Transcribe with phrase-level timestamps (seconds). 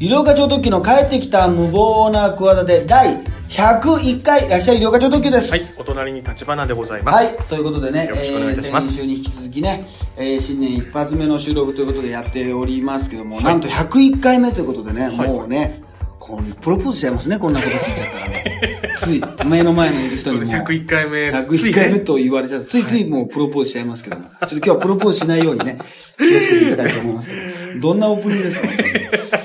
[0.00, 3.16] 医療課長特急の帰ってきた無謀な企て第
[3.48, 5.50] 101回いらっしゃい医療課長特急です。
[5.50, 7.34] はい、お隣に立花でございます。
[7.34, 9.84] はい、ということでね、よろしくお願いいたします先週に引き続きね、
[10.16, 15.82] えー新年一発目の収録ということでやっておりますけども、なんと101回目ということでね、もうね、
[16.18, 18.80] こうプロポーズしちゃいますね、こんなこと聞いちゃったらね。
[18.96, 20.50] つい、目の前にいる人にも。
[20.50, 21.30] 101回目。
[21.30, 22.64] 101回目と言われちゃう。
[22.64, 25.78] と、ついついもうプロポーズしちゃいますけども、ちょっと今日はプロポーズしないようにね、
[26.18, 27.34] 気をつけていきたいと思いますけ
[27.74, 28.60] ど、どんなオープニングです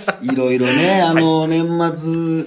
[0.06, 2.46] か、いろいろね、あの、年末、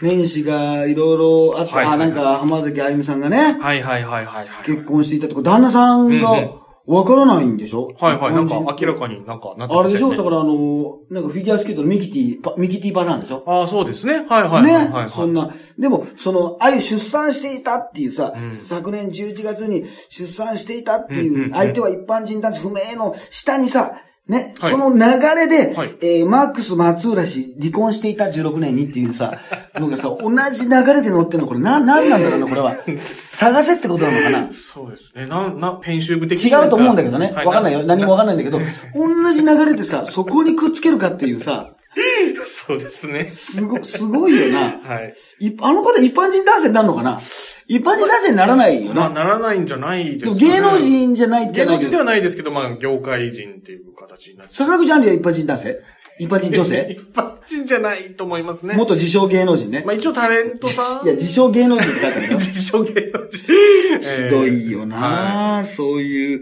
[0.00, 4.64] 年始がいろいろあって、はいあ、なんか浜崎あゆみさんがね、はいはいはいはいはい。
[4.64, 6.22] 結婚していたとか、旦那さんうんうん。
[6.22, 7.92] がわからないんでしょ？
[8.00, 10.10] はいはい、なんか明らかになんかなってあれでしょ？
[10.10, 13.44] ねだからあの、なんかフィギュアスケートのミキティ、パミキティパターンでしょ？
[13.46, 14.24] ああ、そうですね。
[14.26, 15.08] はいはいはいね、はいはい。
[15.10, 15.50] そんな。
[15.78, 25.00] でも、その、ああいう出産していたっていうさ、昨年11月に出産していたっていう、相手は一般人男性不明の下にさ、ね、はいその流
[25.34, 29.38] れで、はいえーマックス松浦氏離婚していた16年にっていうさ、
[29.74, 32.74] のがさ、同じ流れで乗ってるのこれな、なんなんだろうな、これは。
[32.98, 35.26] 探せってことなのかなそうですね。
[35.26, 37.32] な、な、編集部的に違うと思うんだけどね。
[37.34, 37.84] はわかんないよ。
[37.84, 38.60] 何もわかんないんだけど、
[38.94, 41.70] 同じ流れでさ、そこにくっつけるかっていうさ、
[42.48, 43.26] そうですね。
[43.26, 44.78] すご、すごいよな。
[44.78, 45.14] はい。
[45.40, 47.20] いあの方一般人男性になるのかな？
[47.66, 49.24] 一般人男性にならないよまあ、な。
[49.24, 51.96] ならないんじゃないですかね芸能人じゃないって芸能人で。
[51.98, 54.54] はないですけど、まあ、業界人っていう形になって。
[54.54, 55.80] 坂口ジャンリは一般人男性
[56.18, 58.74] 一般人女性 一般人じゃないと思いますね。
[58.74, 59.92] 元自称芸能人ねま。
[59.92, 61.04] あ、一応タレントさん。
[61.06, 62.38] いや、自称芸能人って書いてあるよ。
[62.40, 63.38] 自称芸能人。
[63.38, 66.40] ひひどいよな、はそういう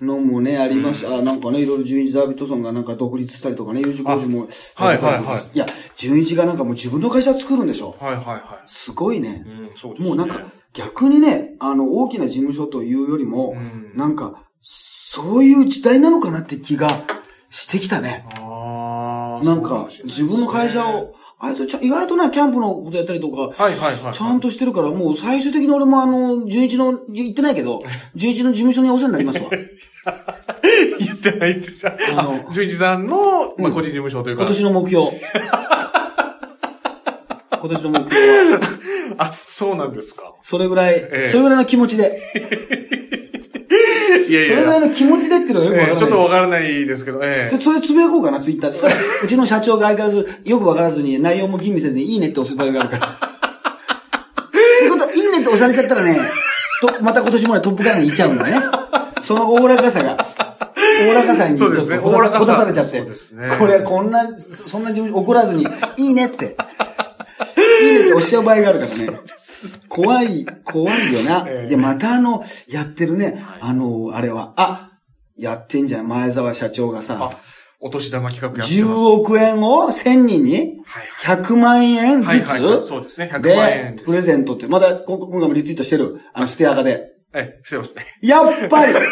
[0.00, 1.16] のもね、ありました。
[1.18, 5.66] あなんかね、いろいろ純一ダービッドソンがなんか独立したりとかね、有事工事もはいはいはいいや、
[5.96, 8.42] 純一がなんかもう自分の会社作るんでしょいはいはい。
[8.66, 9.44] すごいね。
[9.46, 10.08] うん、そうですね。
[10.08, 10.40] もうなんか、
[10.74, 16.88] 逆にね、あの、大きな事務所というよりも、うんなんか、そういう時代なのかなって気が
[17.48, 18.26] してきたね。
[18.34, 18.40] あ
[19.36, 19.44] あ。
[19.44, 24.14] なんか自分の会社を、あいつちゃん意外とな、キャンプのことやったりとか、はいはいはい。
[24.14, 27.82] ちゃんとしてるから、もう最終的に俺もあの、純一の、言ってないけど、
[28.14, 29.50] 純一の事務所にお世話になりますわ。
[30.98, 31.92] 言ってないですよ。
[32.16, 34.42] あのあ、純一さんの、まあ、うん個人事務所というか。
[34.42, 35.10] 今年の目標。
[37.58, 38.60] 今年の目標は、
[39.18, 40.34] あ、そうなんですか。
[40.42, 42.20] それぐらい、ええそれぐらいの気持ちで、
[44.28, 48.76] いやいそれぐらやいの気持ちでっていうのがよくわからないええですちょっとわからないですけど、ええでそれつぶやこうかな、ツイッターで。
[48.76, 53.06] そしたら、うちの社長が相変わらず、よくわからずに内容も吟味せずに、いいねって押す場合があるから。
[53.06, 56.18] ってことは、いいねって押されちゃったらね、
[56.80, 58.60] と、また今年もね、トップガンに行っちゃうんだね。
[59.22, 60.16] そのおおらかさが。
[61.08, 63.02] おおらかさにちょっとそうですねほだされちゃって。
[63.58, 65.66] これはこんな、そそんな自分怒らずに、
[65.96, 66.56] いいねって。
[67.82, 69.20] いいねって押しちゃう場合があるからね。
[69.88, 71.44] 怖い、怖いよな。
[71.48, 74.90] ええで、またあの、やってるね、あの、あれは、あ、
[75.36, 77.18] やってんじゃん、前澤社長がさ。
[77.20, 77.30] あ、
[77.80, 79.00] お年玉企画やって10ます。
[79.00, 80.80] 億円を1000人に？
[80.86, 81.08] はい
[81.42, 87.12] 100万円ずつ、はいはいはいそうですね100万円プレゼントって、まだこ今回もリツイートしてる、あの、ステアカで。
[87.34, 88.06] ええ、してますね。
[88.22, 88.92] やっぱり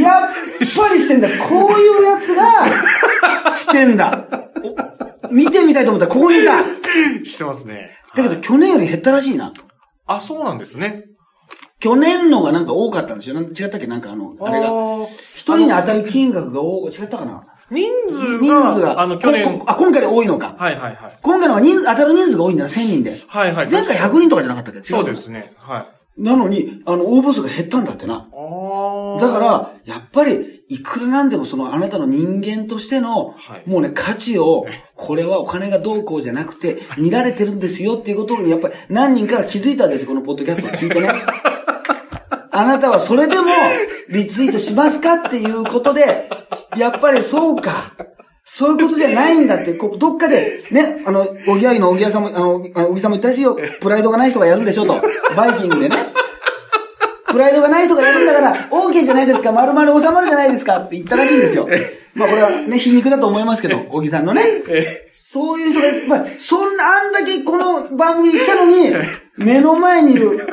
[0.00, 0.28] やっ
[0.76, 1.28] ぱりしてんだ。
[1.48, 2.34] こういうやつ
[3.44, 4.43] が、してんだ。
[5.34, 6.62] お見てみたいと思ったらここにいた。
[6.62, 6.64] だ
[7.24, 7.90] してますね。
[8.14, 9.52] けど去年より減ったらしいな。
[10.06, 11.04] あ、そうなんですね。
[11.80, 13.34] 去年のがなんか多かったんですよ。
[13.34, 13.86] なん違ったっけ？
[13.86, 14.68] なんかあの、あれが。
[14.68, 20.54] ー一人に当たる金額が多、違ったかな人数人が、数が、あの、去年、あ、今回で多いのか。
[20.58, 21.18] はいはいはい。
[21.22, 23.16] 今回のは人当たる人数が多いんだな、1000人で。
[23.26, 23.70] はいはい。
[23.70, 24.78] 前回100人とかじゃなかったっけ？
[24.80, 25.52] 違そうですね。
[25.58, 26.22] はい。
[26.22, 28.14] なのに、あの、応募数が減ったんだってな。
[28.14, 29.20] ああ。
[29.20, 34.66] だから、やっぱり、いくらなんでもそのあなたの人間としての、はいもうね、価値を、
[34.96, 41.10] これはお金がどうこうじゃなくて、見られてるんですよっていうことに、やっぱり何人かが気づいたわけですよ、このポッドキャストを聞いてね。
[42.50, 43.46] あなたはそれでも、
[44.08, 46.30] リツイートしますかっていうことで、
[46.76, 47.92] やっぱりそうか。
[48.44, 53.58] そういうことじゃないんだって、こうどっかで、ね、あの、おぎやいのおぎやさんも、あの、あのおぎさんも言ったらしいよ。
[53.80, 55.00] プライドがない人がやるんでしょと。
[55.34, 55.96] バイキングでね。
[57.34, 61.68] プライドがない人がやるんだから、OK じゃないですか、丸々収まるじゃないですかって言ったらしいんですよ。
[62.14, 64.42] まあこれはね、皮肉だと思いますけど、小木さんのね。
[65.12, 68.92] そういう人が、まあ、そんな、あんだけこの番組に来たのに、
[69.36, 70.46] 目の前にいる、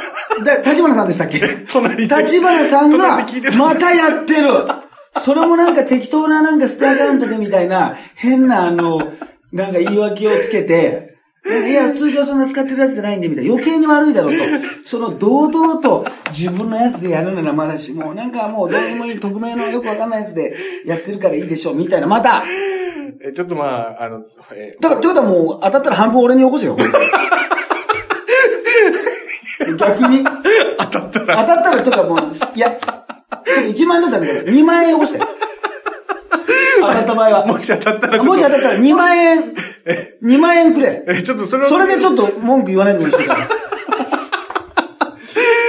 [0.43, 1.39] だ、立花さんでしたっけ？
[1.71, 2.15] 隣で。
[2.15, 4.47] 立花さんがまたやってる。
[5.19, 9.11] それもなんか適当ななんかスターアカウントでみたいな、変なあの、
[9.53, 13.51] なんか言い訳をつけて、いや、通常そんな使ってるやつじゃないんで、みたいな。
[13.51, 14.43] 余計に悪いだろうと。
[14.85, 20.55] その、堂々と自分のやつでやるならまだし、もうなんかもうどうでもいい匿名のよくわかんないやつで
[20.85, 22.07] やってるからいいでしょう、みたいな。
[22.07, 22.43] また
[23.23, 24.21] え、ちょっとまあ、あの、
[24.53, 26.77] えだから、ってことはもう、当たったら半分俺に起こせよ。
[29.77, 30.23] 逆に？
[30.77, 31.45] 当たったら。
[31.45, 32.19] 当たったらとかもう、
[32.55, 33.05] いや、ちょっ
[33.43, 35.19] と1万円だったんだけど、2万円起こして。
[36.81, 37.45] 当たった場合は。
[37.45, 39.53] もし当たったらもし当たったら2万円、
[40.23, 41.03] 2万円くれ。
[41.07, 43.39] え、ちょっとそれはそれでちょっと文句言わないでほしいから。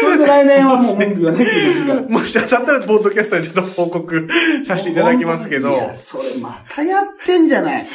[0.01, 2.01] それで来年はもう文句言わないでほしいから。
[2.03, 4.29] もし当たったら、ポッドキャストにちょっと報告
[4.67, 5.73] させていただきますけどい。
[5.73, 7.87] や、それまたやってんじゃない。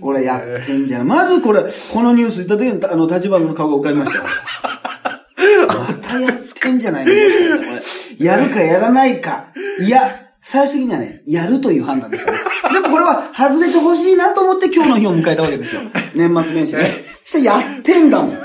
[0.00, 1.06] これやってんじゃない。
[1.06, 1.62] まずこれ、
[1.92, 4.24] このニュース言った時に、あの、立花の顔が浮かびましたよ。
[5.68, 5.74] ま
[6.08, 7.74] たやってんじゃないのもしかしたらこ
[8.18, 8.24] れ。
[8.24, 9.46] やるかやらないか。
[9.80, 12.38] いや、最終的にはね、やるという判断でしたね。
[12.72, 15.82] でもこれは外れてほしいなと思って今日の日を迎えたわけですよ。
[16.14, 16.90] 年末年始ね。
[17.24, 18.36] そしてやってんだもん。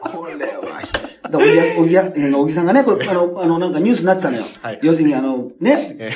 [0.00, 4.44] これは、だおぎや、おぎや、えーおぎさんがね、これ、あの、あの、なんかニュースになってたのよ。
[4.62, 6.12] はい要するに、あの、ね、え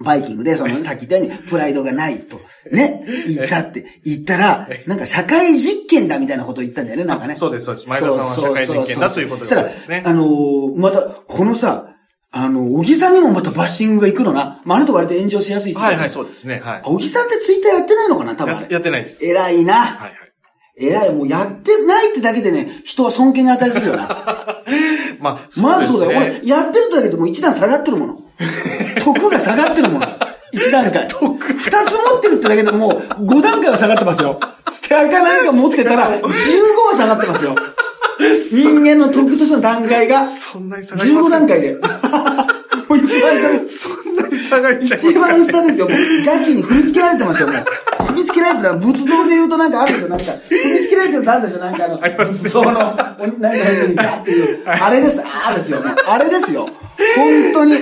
[0.00, 2.40] バイキングで、その、さっき言ったように、プライドがないと、
[2.70, 7.36] ね、言ったって、言ったら、なんか社会実験だみたいなことを言ったんだよね、なんかね。
[7.36, 11.93] そうですそうです前田さんは社会実験だということでそしたらあのーまた、このさ、
[12.36, 14.60] あの、小木さんにもまたバッシングが行くのな。
[14.64, 16.60] まあ、あの人割と炎上しやすい人はいはい、そうですね。
[16.64, 16.82] はい。
[16.82, 18.54] 小木さんってツイッターやってないのかな多分。
[18.54, 19.24] ややってないです。
[19.24, 19.74] 偉いな。
[19.74, 20.24] はいはい。
[20.76, 24.08] 偉い、もうやってないってだけでね、人は尊敬に値するよな。
[25.20, 26.20] まあ、まずそうだよ。
[26.20, 28.18] ですね俺、やってるだけでもう一段下がってるもの。
[28.98, 30.06] 得が下がってるもの。
[30.54, 31.06] 一段階。
[31.06, 34.38] 二つ持ってるってだけでもう五段階は下がってますよ。
[34.68, 36.30] ステアカなんか持ってたら15は
[36.96, 37.54] 下がってますよ。
[38.52, 41.74] 人間の得としての段階がそんなに下がります15段階で。
[42.88, 43.78] もう一番下です。
[43.78, 45.88] そんなに下がりちゃいます一か番下ですよ。
[46.24, 47.56] ガキに踏みつけられてますよ、もう。
[48.04, 50.24] 踏みつけられてたら、仏像で言うとなんかあるでしょ、なんか。
[50.24, 53.52] 踏みつけられてるとあるでしょ、なんかあの、ありますねその、なんかガ
[54.18, 54.62] ッていう。
[54.66, 56.68] あれです、あーですよ、あれですよ。
[57.16, 57.74] 本当に。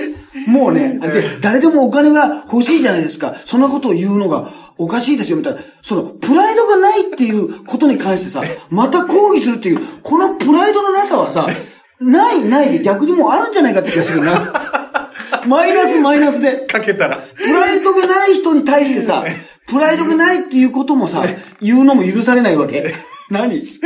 [0.47, 3.35] もうね、で、誰でもお金が欲しいじゃないですか。
[3.45, 5.61] そんなことを言うのがおかしいですよ、みたいな。
[5.81, 11.47] その、プライドがないっていうことに関してさ、また抗議するっていう、このプライドのなさはさ、
[11.99, 14.51] ない、ないで逆にもうあるんじゃないかって気がするな。
[15.45, 16.65] マイナスマイナスで。
[16.67, 17.17] かけたら。
[17.17, 19.25] プライドがない人に対してさ、
[19.67, 21.23] プライドがないっていうこともさ、
[21.61, 22.95] 言うのも許されないわけ。
[23.33, 23.61] 何？
[23.61, 23.79] ち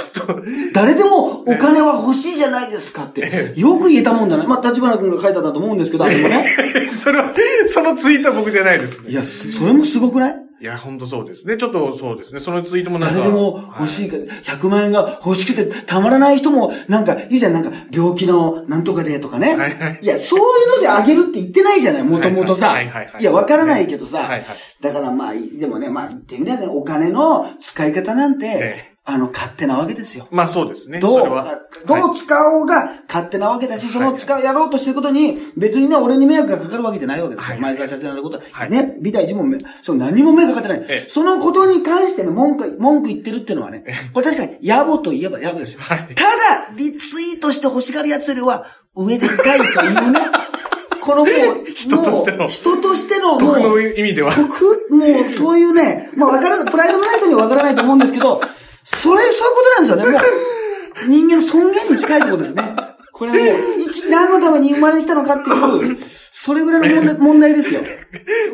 [0.00, 0.42] ょっと、
[0.72, 4.44] 誰でもお金は欲しいじゃないですかって、よく言えたもんだな。
[4.44, 6.46] まあ、立花君が書いたんだと思うんですけど、あれもね。
[6.92, 7.34] それは、
[7.68, 9.10] そのツイートは僕じゃないですね。
[9.10, 10.43] いや、すそれもすごくない？
[10.64, 11.58] いや、ほんとそうですね。
[11.58, 12.40] ちょっとそうですね。
[12.40, 13.16] そのツイートもなんか。
[13.16, 19.54] 誰でも欲しいか、100万円が欲しくてたまらない人も、なんか、いいじゃん、なんか、病気のなんとかでとかね。
[19.54, 22.68] はいはいいや、そういうのであげるって言ってないじゃない、もともとさ。
[22.68, 24.20] はいはいはいはいいや、わからないけどさ。
[24.20, 24.42] はいはい
[24.80, 30.26] だからまあ、いでもね、まあ言ってみればね、お金の使い方なんて、ええあの、勝手なわけですよ。
[30.30, 30.98] まあそうですね。
[30.98, 31.38] どそう
[31.86, 37.58] どう使おうが勝手なわけだし、その使う、やろうとしてることに、別にね、俺に迷惑がかかるわけじゃないわけですよ。
[37.60, 38.44] 前川社長のことは。
[38.50, 40.86] はいね、美大寺もめ、そう、何も迷惑かかってない。
[40.88, 43.84] ええそのことに関してね、文句、文句言ってるっていうのはね、
[44.14, 45.80] これ確かに、野暮といえば野暮ですよ。
[45.82, 48.64] はいただ、リツイートして欲しがる奴よりは、
[48.96, 50.20] 上でいたいというね、
[51.02, 58.40] このもう、人としての人としての、もう、意味では得、もう、そういうね、まあ、わからない、プライドのない人にはわからないと思うんですけど、
[58.84, 61.08] それ、そういうことなんですよね、もう。
[61.08, 62.62] 人間の尊厳に近いところですね。
[63.12, 65.98] これもう、生き、何のために生まれてきたのかっていう、
[66.32, 67.80] それぐらいの問題問題ですよ。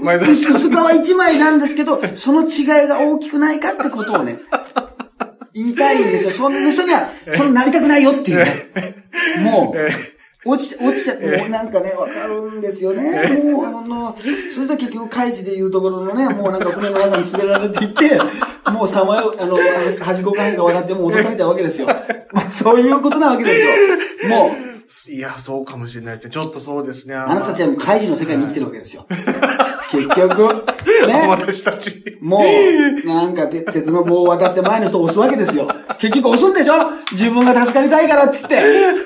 [0.02, 4.38] 薄皮一枚なんですけど、その違いが大きくないかってことをね、
[5.52, 6.30] 言いたいんですよ。
[6.30, 8.70] そんな人には、そんななりたくないよっていうね。
[9.42, 13.28] もう、落ち、落ちちゃって、もうなんかね、わかるんですよね。
[13.42, 18.18] もう、あの、それじゃ結局、海地でいうところのね、もうなんか船の中に連れられていって、
[18.70, 19.58] もうさまよ、あの、
[20.02, 21.88] 端っこかなんか渡ってもう落とされちゃうわけですよ。
[22.32, 24.36] まあそういうことなわけですよ。
[24.36, 24.54] も
[25.08, 26.30] う、いや、そうかもしれないですね。
[26.30, 27.14] ちょっとそうですね。
[27.14, 29.06] ああなたたちはもう怪事の世界に生きてるわけですよ。
[29.90, 30.64] 結局、
[31.06, 31.26] ね。
[31.28, 32.18] 私たち。
[32.20, 35.68] もう、なんかて鉄の棒を渡って前の人を押すわけですよ。
[35.98, 36.74] 結局押すんでしょ？
[37.12, 38.60] 自分が助かりたいからっつって。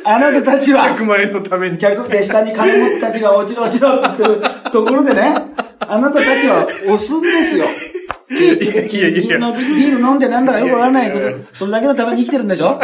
[0.05, 1.79] あなたたちは、100万円のために。
[1.79, 5.35] 客で下に金持ってたちが落ちろ落ちろって言ってるところでね、
[5.81, 7.67] あなたたちは押すんですよ。
[8.31, 12.81] いやいやいやのビール飲んでなんだかよくわからないけど、それだけのために生きてるんでしょ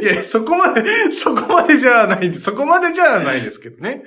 [0.00, 4.02] いや、そこまで、そこまでじゃないんで、そこまでじゃないですけどね。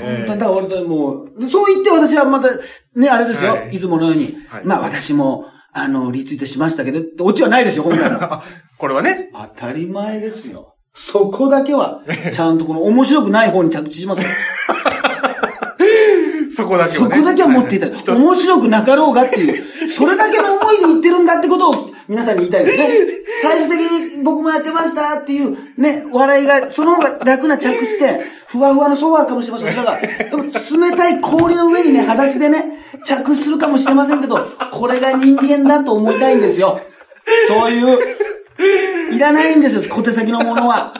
[0.00, 2.48] 本当に、だから俺ともう、でそう言って私はまた、
[2.94, 4.36] ね、あれですよ、はいい、つものように。
[4.48, 8.22] はいまあ私も、あの、リツイートしましたけど、オチはないですよ、今回の。
[8.22, 8.42] あ、
[8.78, 9.30] これはね。
[9.34, 10.76] 当たり前ですよ。
[10.92, 14.28] そこだけは、 ちゃんとこの面白くない方に着地しますよ。
[16.56, 17.16] そこだけそはね。
[17.18, 22.88] こだけは持っていた面白くなかろうがっていう、それだけの思いで言ってるんだってことを皆さんに言いたいですね。
[23.42, 29.72] 最終的に僕もやってましたっていうね、笑いが、その方が楽な着地点、ふわふわのソファーかもしれません。
[29.72, 30.44] それが、でも
[30.90, 36.80] 冷たい氷の上にね、裸足でね、着地するかもしれませんけど、これが人間だと思いたいんですよ。
[37.48, 37.98] そういう、
[39.12, 40.94] いらないんですよ、小手先のものは。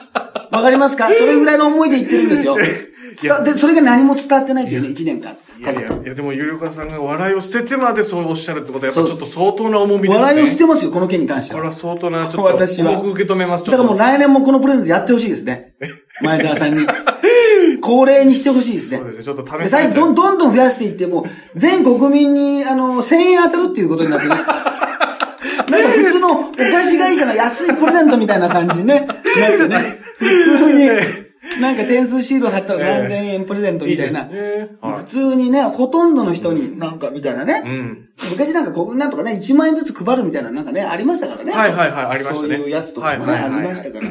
[0.51, 1.09] わかりますか？
[1.13, 2.57] それぐらいの思いで言ってるんですよ。
[2.57, 5.37] で、それが何も伝わってないっていうね、一年間。
[5.59, 10.17] いやいや、いやでも、ゆりおかさんが笑いを捨ててまでそうおっしゃるってことは、やっぱちょっと相当な重みですね。
[10.17, 11.61] 笑いを捨てますよ、この件に関しては。
[11.61, 13.65] これは相当な、ちょっと、私は重く受け止めます。
[13.65, 15.75] だからもう来年もこのプレゼントやってほしいですね。
[16.23, 16.87] 前澤さんに。
[17.81, 18.99] 恒例にしてほしいですね。
[18.99, 24.35] そうですね、ちょっと試で最近どんどんどん増やしていって、もう、全国民に、あの、1000円当たるっていうことになってね。
[25.69, 29.17] なんか普通のお菓子会社の安いプレゼントみたいな感じにね、 なっ
[29.53, 29.99] てね。
[30.19, 31.24] 普通に、
[31.61, 34.23] なんか点数シール貼ったら何千円プレゼントみたいな。
[34.25, 37.63] いいねはい普通にね、ほとんどの人になんかみたいなね。
[37.65, 38.09] うん。
[38.31, 41.53] 昔なんかこう、なんとかね、1万円ずつ配るみたいななんかね、ありましたからね。
[41.53, 44.11] はいはいはいありましたねそういうやつとかもね、ありましたから。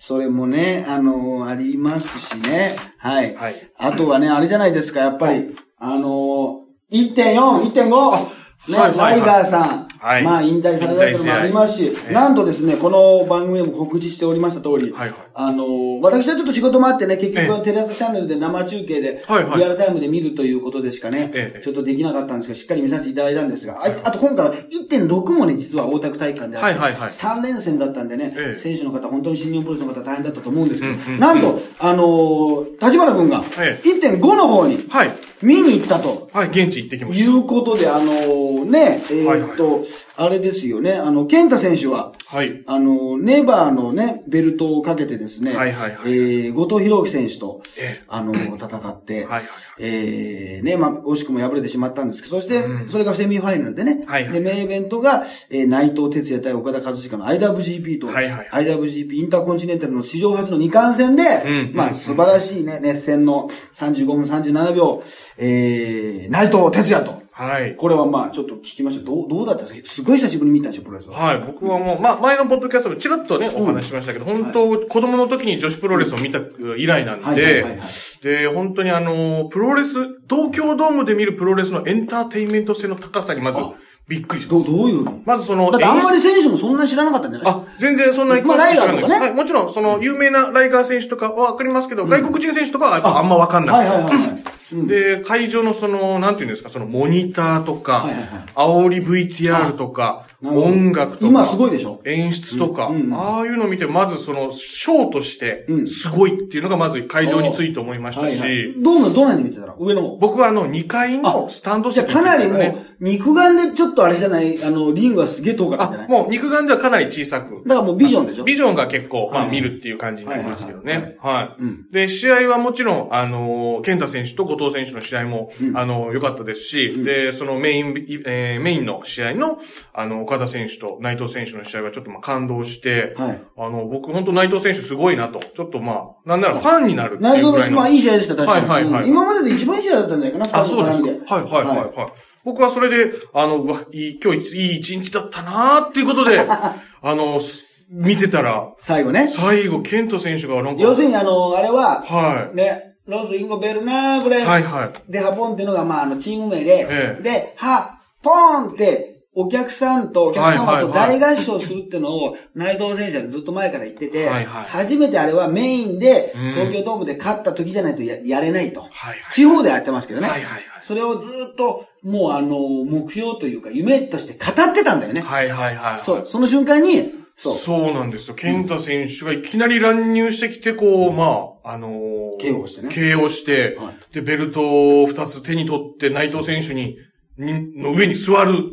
[0.00, 2.76] それもね、あのありますしね。
[2.98, 3.34] はい。
[3.34, 5.56] はいあとはね、あれじゃないですか、やっぱり。
[5.78, 8.44] あのー、1.4、1.5!
[8.68, 9.88] ね、ライガーさん。
[10.04, 10.22] はい。
[10.22, 15.18] まあ、引退されたこともありますしなんとですね、この番組でも告知しておりました通り、はいはい。
[15.32, 19.58] あのー、私はちょっと仕事もあってね、結え局テレ朝チャンネルで生中継で、はいはい。
[19.58, 21.60] リアルタイムで見るということでしかね、ええ。
[21.62, 27.10] ちょっとできなかったんですが、しっかり見させていただいたんですが、ああと今回は1.6もね、実は大田区体育館であって、はいはいはい。
[27.10, 28.60] 3連戦だったんでね、ええ。
[28.60, 31.18] 選手の方、本当に新日本プロレスの方大変だったと思うんですけど、うんうんうん。
[31.18, 35.10] なんと、あのー、立花君が、え1.5の方にはい。
[35.42, 36.28] 見に行ったと。
[36.32, 39.84] はい、現地行ってきまいしうことで、あのーね、えーっと、
[40.16, 42.36] あれですよね、あの、健太選手は、た。
[42.36, 42.62] はい。
[42.66, 48.04] あの、ネバーのね、ベルトをかけてですね、はいはいはいえー、後藤弘樹選手と、ええ。
[48.08, 49.44] あの、戦って、はいはい
[49.78, 54.32] えー、ね、まあ、惜しくも敗れてしまったんですけど、そして、それがセミファイナルでね、はいはい。
[54.32, 61.22] で、メインイベントが、えー、内藤哲也対岡田和親の IWGP と、はいはい IWGP インターコンチネンタルの史上初の2冠戦で、
[61.68, 61.74] うん。
[61.74, 65.02] まあ、素晴らしいね、熱戦の35分37秒、
[65.38, 67.74] えー、内藤哲也と、はい。
[67.74, 69.04] これはまあ、ちょっと聞きました。
[69.04, 69.88] どう、どうだったんですか？
[69.90, 71.18] すごい久しぶりに見たんですよ、プロレスは。
[71.18, 76.38] はい、僕はもう、まあ、前のポッドキャストでちらっとね、お話ししましたけど、本当、子供の時に女子プロレスを見た
[76.78, 77.80] 以来なんで、
[78.22, 79.94] で、本当にあの、プロレス、
[80.30, 83.72] 東京ドームで見るプロレスのエンターテインメント性の高さにまずあ、
[84.06, 84.70] びっくりしまどう、す。
[84.70, 85.20] どういうの？
[85.24, 87.52] まずその、だってあんま演り選手もそんなに知らなかったんじゃない？
[87.52, 89.06] あ、全然そんなにまあライガーとかね。
[89.06, 89.28] 知らないです。
[89.28, 94.44] はい、もちろん、その、有名なライガー選手とかはわかりますけど、外国人選手とかはやっぱあんまわかんないはいはいはい。
[94.72, 94.86] うん。
[94.86, 98.28] で、会場のその、なんていうんですか、そのモニターとか、はいはいはい。
[98.54, 102.00] 煽り VTR とか、音楽とか、今すごいでしょ？
[102.04, 103.14] 演出とか、うんうん。
[103.14, 105.86] ああいうのを見て、まずその、ショーとしてう、ん。
[105.88, 108.82] すごいっていうのがまず会場について思いましたし、はいはい。
[108.82, 110.16] どうも、どんなに見てたの上の方。
[110.18, 117.62] 僕はあの、2階のスタンドじゃあ席かなりもうね、肉眼でちょっとあれじゃない、あの、リングはすげえ遠かったんじゃなあ、いもう肉眼ではかなり小さく。
[117.66, 118.44] だからもうビジョンでしょ？
[118.44, 121.16] ビジョンが結構、まあはい見るっていう感じになりますけどはいね。
[121.20, 121.88] はいうん。
[121.90, 127.94] で、試合はもちろん、あのー、健太選手と後藤選手の試合も、うんあのー、良かったですし、で、そのメイン、
[128.26, 129.58] えーメインの試合の、
[129.92, 137.76] あの、岡田選手と内藤選手の試合はちょっとまあ感動して、はいあの、僕本当内藤選手すごいなと、ちょっとまあ、なんならファンになるって内いうぐらいの。
[137.76, 138.68] 臓まあいい試合でした、確かに。
[138.68, 141.34] はいはいはいうん今までで一番いい試合だったんじゃないかな、あ、そうです二人か。
[141.34, 142.12] はいはいはいはい。
[142.44, 149.28] 僕はそれで、あの、うわ、いい、今日いい一日だったなーっていうことで、 あの、す見てたら、最後ね。
[149.30, 152.56] 最後、ケント選手がなんか、要するにあの、あれは、はい。
[152.56, 154.48] ね、ロスインゴベルナーブレス。
[154.48, 155.12] はいはい。
[155.12, 168.82] で、ハポンっていうのが、まあ、あの、チーム名で、ええで、ハ、ポーンって、お客さんとお客様とはいはい大合唱するってのを、内藤選手はずっと前から言ってて、はいはい初めてあれはメインでうん、東京ドームで勝った時じゃないとややれないと。
[168.82, 169.18] はいはい。
[169.32, 170.28] 地方でやってますけどね。
[170.28, 175.22] はいはいはいそれをずっと、もうあの、目標というか、夢として語ってたんだよね。
[175.22, 176.00] はいはいはい。
[176.00, 178.34] そう、その瞬間に、そう、そうなんですよ。
[178.34, 186.96] 健太選手がいきなり乱入してきて、こう、まあ、あのー KO してね KO して、はいで、ベルトを二つ手に取って、内藤選手に、
[187.38, 188.72] に、の上に座る。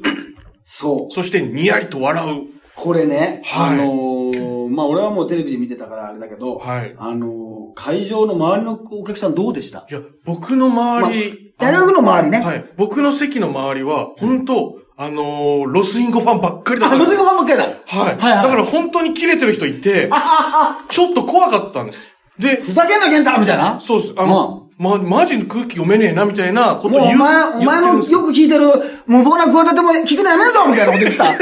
[0.63, 1.13] そう。
[1.13, 2.47] そして、にやりと笑う。
[2.75, 9.87] これね、はいあのーまあ、俺はもうテレビで見てたからあれだけど、はいあのー会場の周りのお客さんどうでした？
[9.89, 12.39] いや、僕の周り、大学の周りね。
[12.41, 12.65] はい。
[12.75, 17.63] 僕の席の周りは、本当あのーロスインゴファンばっかりだったあ、ロスインゴファンばっかりだ。
[17.87, 18.17] はい。
[18.17, 20.07] はいはいだから本当に切れてる人いて、
[20.91, 21.99] ちょっと怖かったんです。
[22.37, 23.79] で、ふざけんな、ケンタみたいな？
[23.81, 24.13] そうです。
[24.15, 27.01] あの、ま、マジの空気読めねえな、みたいなこと言う。
[27.01, 28.67] もうお前、お前のよく聞いてる
[29.07, 31.35] 無謀な企ても聞くのやめんぞみたいなこと言ってさ。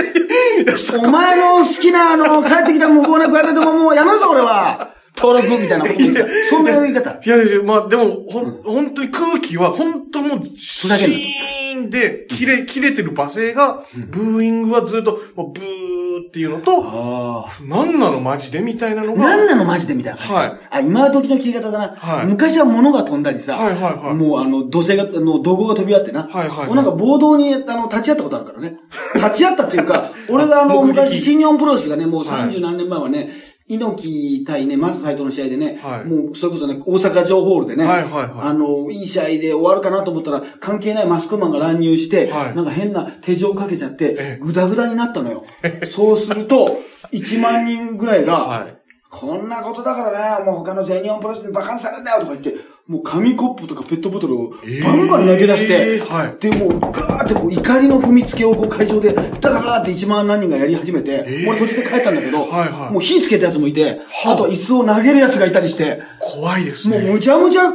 [1.06, 4.88] お前の好きな、あの、帰ってきた無謀な企てももうやめるぞ、俺は。
[5.18, 6.28] 登録みたいなこと言ってさ。
[6.50, 7.10] そんな言い方。
[7.12, 11.18] いやいや、まあ、でも、ほん、本当に空気は、本当もう、シざけんな
[11.86, 17.64] ンで、切れ、切れてる罵声が、ブーイングはずっと、もうブーっていうのと、ああ。
[17.64, 20.34] なんなのマジでみたいなのが、何なのマジでみたいな感じ。
[20.34, 21.96] はいあ、今時の切り方だな。
[21.96, 23.56] はい昔は物が飛んだりさ。
[23.56, 26.24] はいはいはいもうあの、土星が、あの、土偶が飛び合ってな。
[26.24, 28.78] はいはいはいもうなんか暴動に、あの、立ち会ったことあるからね。
[29.16, 33.30] 立ち会ったっていうか、 俺があの、昔、新日本プロレスがね、もう三十何年前はね、
[33.70, 36.06] 猪木対ね、マス斎藤の試合でね、はい。
[36.06, 38.32] もう、それこそね、大阪城ホールでね、はいはいはい。
[38.40, 42.56] あの、いい試合で終わるかなと思ったら、関係ないマスクマンが乱入して、はい。
[42.56, 45.46] なんか変な手錠かけちゃってえ、グダグダになったのよ。
[45.86, 46.80] そうすると、
[47.12, 48.80] 1万人ぐらいが、はい。
[49.12, 52.56] こんなことだからね、もう他の全日本プロレスにバカにされんだよとか言って、
[52.90, 54.50] もう紙コップとかペットボトルを
[54.84, 67.12] バンバン投げ出して、えーはいで、もうガーってこう怒りの踏みつけをこう会場でダラダラって1万何人がやり始めて、えー俺途中で帰ったんだけど、はいはいもう火つけたやつもいて、はああと椅子を投げるやつがいたりして、怖いですもうね。
[67.12, 67.72] むちゃむちゃ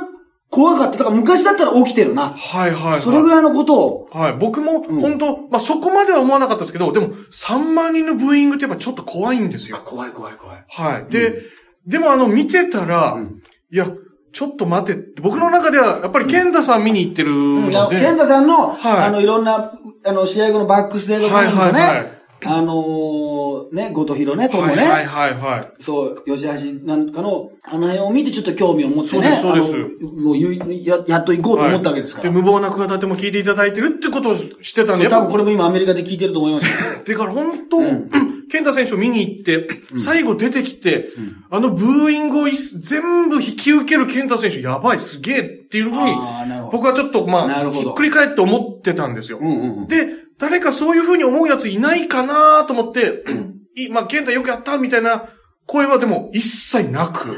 [0.51, 0.99] 怖かった。
[0.99, 2.31] だから昔だったら起きてるな。
[2.31, 3.01] はいはいはい。
[3.01, 4.33] それぐらいのことを、はい。
[4.35, 9.81] 僕も、うん本当まあ、そこまでは思わなかったですけど、でも、3万人のブーイングってやっぱちょっと怖いんですよ。
[9.85, 10.65] 怖い怖い怖い。
[10.69, 11.13] はい。
[11.13, 11.43] で、
[11.87, 13.43] でもあの、見てたら、うん
[13.73, 13.89] いや、
[14.35, 17.35] ちょっと待てって、僕の中では、やっぱり、ケンタさん見に行ってるう
[17.69, 18.99] ん、ので、ケンタさんの、はい。
[19.05, 19.73] あの、いろんな、
[20.05, 25.83] あの、試合後のバックステージコメントね、はいはいはいあのーね、ゴトヒロね、トモね、はいはいはいはい。
[25.83, 32.29] そう、吉橋なんかの、あの辺を見てちょっと興味を持ってね、そうですそうあのもうゆや、やっと行こうと思ったわけですから。
[32.29, 37.05] はいで、無謀な企ても聞いていただいてるってことを知ってたんで、多分これも今アメリカで聞いてると思います。
[37.05, 39.67] だから本当、うんケンタ選手を見に行って、
[39.99, 41.09] 最後出てきて、
[41.51, 46.15] あのブーイングをい全部引き受けるケンタ選手やばい、すげえっていうふうに
[46.71, 49.39] 僕はちょっとまあ、ひっくり返って思ってたんですよ。
[49.41, 49.89] うんうんうん。
[49.89, 50.07] で、
[50.39, 53.25] 誰かそういうふうに思うやついないかなと思って、
[53.77, 55.31] いまあ、ケンタよくやったみたいな
[55.67, 57.37] 声はでも一切なく、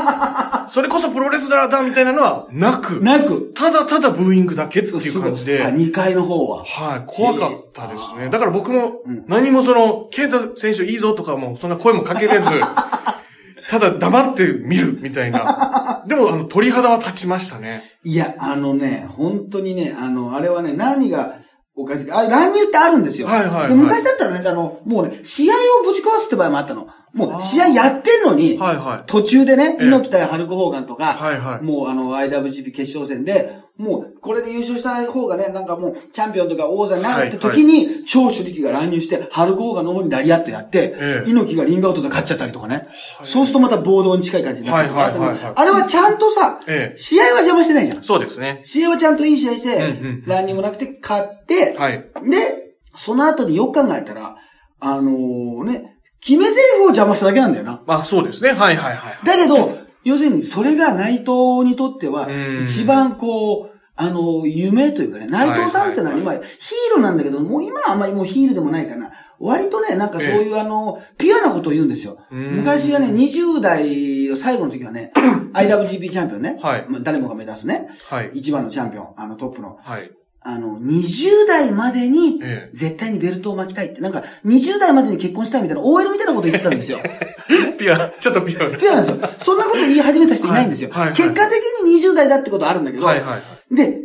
[0.70, 6.64] それこそプロレスラーだみたいなのはなく、なく、ただただブーイングだけっていう感じで、あ、2階の方は。
[6.64, 8.28] はい、怖かったですね。
[8.30, 12.50] だから僕もうん、何もその、ケンタ選手いいぞとかも、そんな声もかけれず、
[13.68, 16.02] ただ黙って見るみたいな。
[16.06, 17.82] でも、あの、鳥肌は立ちましたね。
[18.04, 21.38] いや、あのね、本当にね、あの、あれはね、何が
[21.76, 23.28] おかしいか、あ、乱入ってあるんですよ。
[23.28, 26.88] はいはいはいで、昔だったらね、あの、もうね、試合をぶち壊すって場合もあったの。
[27.16, 29.02] もう、試合やってんのに、はいはい。
[29.06, 42.88] 途中でね、ええ猪木対ハルク・ホーガンとか、はいはいもうあの、IWGP 決勝戦で、もう、これで優勝した方がね、なんかもう、チャンピオンとか王座になるって時に、超主力が乱入して、ハルク・ホーガンの方にラリアットやって、ええ猪木がリングアウトで勝っちゃったりとかね。
[43.22, 48.02] そうするとまた暴動に近い感じになってあれはちゃんとさ、ええ試合は邪魔してないじゃん。
[48.02, 48.60] そうですね。
[48.62, 52.04] 試合はちゃんといい試合して、うんうん乱入もなくて勝って、はい。
[52.30, 54.36] で、その後でよく考えたら、
[54.80, 55.95] あのね、
[56.26, 57.80] 決め台詞を邪魔しただけなんだよな。
[57.86, 58.50] まあ、そうですね。
[58.50, 59.24] はいはいはい。
[59.24, 69.12] だけど、要するにそれが内藤にとってはうん、一番こう、あの、夢というかね、内藤さんってのは今、ヒールなんだけど、もう今はあんまりもうヒールでもないかな。
[69.38, 72.18] 割とね、なんかそういうあの、ピュアなことを言うんですよ。
[72.30, 75.12] うん昔はね、20代の最後の時はね、
[75.54, 76.58] IWGP チャンピオンね。
[76.60, 77.88] はいまあ誰もが目指すね。
[78.10, 78.30] はい。
[78.34, 79.78] 一番のチャンピオン、あのトップの。
[79.82, 80.10] はい。
[80.48, 86.98] あの、20代までにええ、絶対にベルトを巻きたいって、なんか、20代までに結婚したいみたいな OL みたいなこと言ってたんですよ。
[87.76, 88.78] ピュア、ちょっとピュアな。
[88.78, 89.28] ピュアなんですよ。
[89.38, 90.90] そんなこと言い始めた人いないんですよ。
[90.90, 93.36] はいはいはい結果的に20代だってことはあるんだけど、はいはいは
[93.72, 93.74] い。
[93.74, 94.02] で、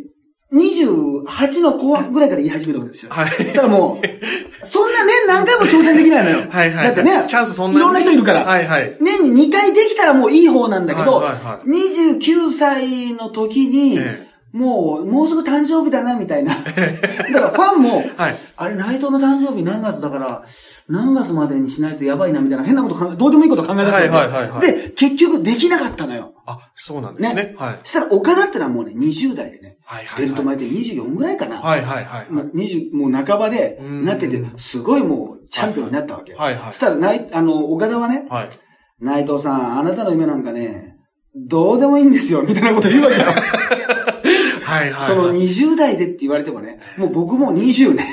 [0.52, 3.12] 28の後半ぐらいから言い始めるわけですよ。
[3.12, 6.50] はいそしたらもう、そんな年何回も挑戦できないのよ。
[6.50, 6.84] はいはい。
[6.86, 8.44] だってね、チャンスそんなにいろんな人いるから。
[8.44, 8.96] はいはい。
[9.00, 16.54] 年に2回できたらもういい方なんだけど、はいはいは29歳の時に、えもう、もうすぐ誕生日だな、みたいな。
[16.62, 20.44] だからファンも、はいあれ、内藤の誕生日何月だから、
[20.88, 26.34] 何月までにしないとやばいな、みたいな変なこと考え、どうでもいいこと考え出したわけはいはいはいはいで、結局できなかったのよ。
[26.44, 27.54] あ、そうなんですねね。。
[27.56, 27.78] はい。
[27.84, 31.60] そしたら岡田ってのはもうね、20代でね、はいはいはいベルト巻いて24ぐらいかな。
[31.60, 32.32] はいはいはい。
[32.32, 36.34] もう20、もう半ばでうんなってて、すごいもうチャンピオンになったわけ。
[36.34, 38.48] はいはいそしたら、ない、あの、岡田はね、はい。
[39.00, 40.96] 内藤さん、あなたの夢なんかね、
[41.34, 43.24] どうでもいいんですよ、みたいなこと言うわけよ。
[44.72, 45.06] はいはい。
[45.06, 48.08] その20代でって言われてもね、もう僕も20ね、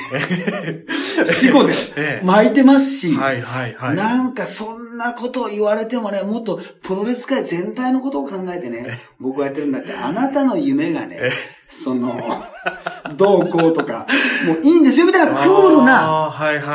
[1.24, 3.96] 死後でええ巻いてますし、はいはいはい。
[3.96, 11.30] なんかそんなことを言われてもね、もっとプロレス界全体のことを考えてね、僕はやってるんだって、あなたの夢がね、
[11.68, 12.20] その、
[13.16, 14.06] どうこうとか、
[14.46, 16.30] もういいんですよ、みたいなクールな。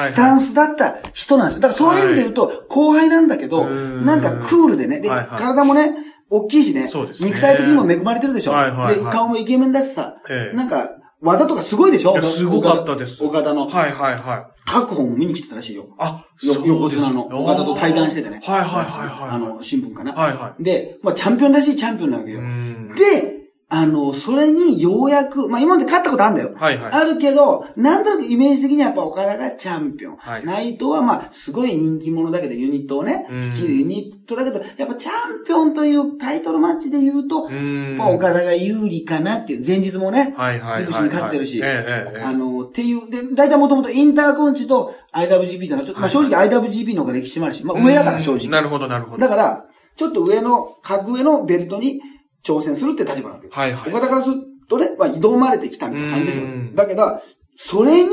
[0.10, 1.62] スタンスだった人なんですよ。
[1.62, 5.93] だからそういう意味で言うと、後輩なんだけど、なんかクールでね、で、体もね、
[6.36, 8.52] 大きいしねそうですね肉体的にも恵まれてるでしょ。
[8.52, 10.89] はいはいはいで、顔もイケメンだしさ、ええなんか、
[11.21, 12.21] 技とかすごいでしょ？
[12.21, 13.24] すごかったです。
[13.24, 13.67] 岡田の。
[13.67, 14.45] はいはいはい。
[14.67, 15.86] 各本も見に来てたらしいよ。
[15.98, 18.41] あ、よ横綱の岡田と対談しててね。
[18.43, 19.30] はいはいはいはい。
[19.32, 20.13] あの、新聞かな。
[20.13, 22.39] はいはいで、まあ、チャンピオンらしいチャンピオンなわけよ。
[22.39, 22.89] うん。
[22.95, 23.35] で、
[23.78, 26.54] あの、それにようやく、まあ今まで勝ったことあるんだよ。
[26.56, 26.92] はいはい。
[26.94, 30.16] あるけど、なんとなくイメージ的にはやっぱ岡田がチャンピオン。
[30.16, 37.98] はい内藤はまあ、すごい人気者だけど、ユニットをね、うん率いるユニットだけど、やっぱチャンピオンというタイトルマッチで言うと、うーん。
[37.98, 40.84] まあ岡田が有利かなっていう、前日もね、はいはいはいはい。
[40.84, 48.46] イブシに勝ってるしええええええあの、っていう、で、大体もともとインターコンチと IWGP っていうのは、ちょっと、まあ正直 IWGP の方が歴史もあるし、まあ上だから正直。
[48.46, 49.18] うんなるほどなるほど。
[49.18, 49.66] だから、
[49.98, 52.02] ちょっと上の、格上のベルトに
[52.45, 53.53] 挑戦するって立場なわけよ。
[53.53, 53.89] はいはい。
[53.89, 54.36] 岡田からする
[54.69, 56.75] とね、まあ、挑まれてきたみたいな感じですようん。
[56.75, 57.21] だけど、
[57.55, 58.10] それに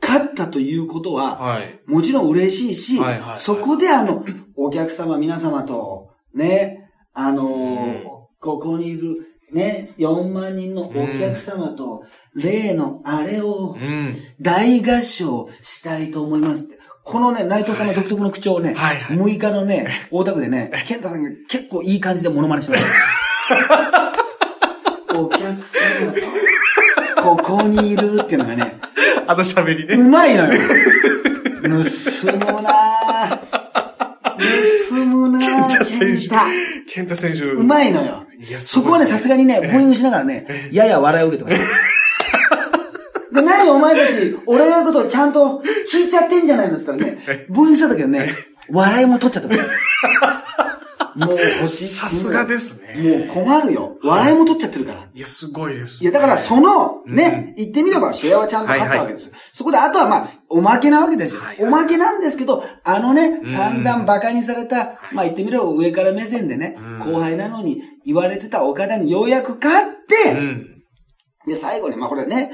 [0.00, 1.80] 勝ったということは、はい。
[1.86, 4.24] もちろん嬉しいし、はいはいはいそこであの、
[4.56, 12.02] お客様皆様と、ね、あのーうんここにいる、ね、4万人のお客様と、
[12.34, 14.12] 例のあれをうん。
[14.40, 16.76] 大合唱したいと思いますって。
[17.04, 22.88] このね、内藤さんの独特の口調をね、はいはい6日のね、大田区でね、健太さんが結構いい感じでモノマネしました。
[25.14, 25.60] お客様
[27.16, 28.78] と、ここにいるっていうのがね、
[29.26, 29.96] あの喋りうね。
[30.10, 30.60] まいのよ。
[31.62, 33.52] 盗むなぁ。
[34.88, 36.36] 盗むなぁ、選手健太。。
[36.86, 37.44] 健太選手。
[37.44, 38.26] うまいのよ。
[38.60, 41.60] そこはね、さすがにね、ブーイングしながらね、やや笑いを受けてまし
[43.32, 43.40] た。
[43.40, 48.34] で、何お前たち、俺が言うことをちゃんと聞いちゃってんじゃないのって言ったらね、ブーイングした時はね、
[48.68, 50.61] 笑いも取っちゃってました。
[51.16, 51.84] もう欲しい。
[51.86, 53.28] さすがですね。
[53.28, 53.96] もう困るよ。
[54.02, 55.08] 笑いも取っちゃってるから。
[55.12, 56.02] いや、すごいです。
[56.02, 59.30] いや、だから、その、ね、言ってみれば、シェアはちゃんと勝ったわけです。
[59.52, 61.56] そこで、あとはまあ、おまけなわけですよはい。
[61.60, 70.82] おまけなんですけど、あのね、散々馬鹿にされた、まあ言ってみれば上から目線でね、後輩なのに言われてた岡田にようやく勝って、うん。
[71.46, 72.52] で、最後に、まあこれね、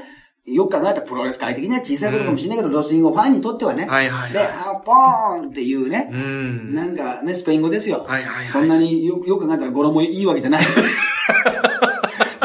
[0.53, 6.73] よく考えたらプロレス界的には小さいことかもしれないけど、ロスインゴファンにとってはね、はいはいはいで、ハポーンっていうねう、ん。
[6.73, 8.05] なんかね、スペイン語ですよ。
[8.07, 10.65] はいはいはいそんなによく、よく考えたら語呂もいいわけじゃない。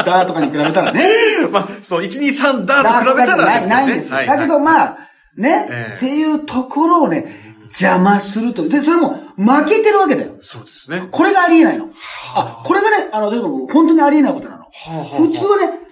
[0.05, 1.03] ダーとかに比べたらね。
[1.51, 4.25] まあ、そう、1、2、3ダダーと比べたらない、ないんですよ。
[4.25, 4.97] だけどまあ、
[5.35, 7.25] ね、ええっていうところをね、
[7.65, 8.69] 邪魔すると。
[8.69, 10.35] で、それも負けてるわけだよ。
[10.41, 11.07] そうですね。
[11.11, 11.89] これがありえないの。
[12.35, 14.61] あ、これがね、あの、でも本当にありえないことなの。
[14.61, 15.84] はあはあはあ普通はね、勝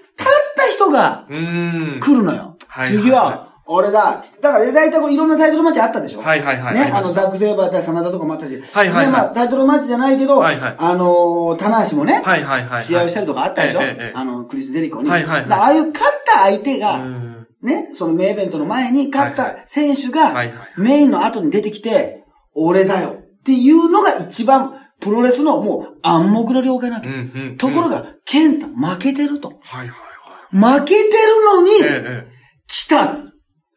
[0.63, 1.99] った人がうーん。
[1.99, 2.57] 来るのよ。
[2.67, 4.21] はい次は、俺だ。
[4.41, 8.61] だから、大体こういろんなタイトルマッチあったでしょはいはいはいあね、あの、ザック・セイバー対真田とかもあったし。
[8.61, 12.83] はいはいはいね、まあ、タイトルマッチじゃないけど、はいはいあのー、棚橋もね、はいはいはい。
[12.83, 15.09] 試合をしたりとかあったでしょ、えあの、クリス・ゼリコに。
[15.09, 20.33] はいはいはいああいう勝った相手が、うんね、そのメイベントの前に勝った選手が
[20.77, 27.09] メインの後に出てきて、俺だよっていうのが一番、プロレスのもう暗黙の了解なわけ。
[27.09, 27.19] うんう
[27.53, 27.57] ん。
[27.57, 29.59] ところが、ケンタ負けてると。
[29.61, 30.12] はいはい
[30.53, 31.09] 負けてる
[31.45, 31.81] のに、はい。
[31.81, 32.27] ええ、え
[32.67, 33.17] 来た